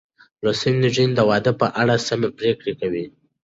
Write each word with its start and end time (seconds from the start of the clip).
لوستې 0.43 0.69
نجونې 0.81 1.13
د 1.15 1.19
واده 1.29 1.51
په 1.61 1.67
اړه 1.81 1.95
سمه 2.07 2.29
پرېکړه 2.37 2.73
کوي. 2.79 3.05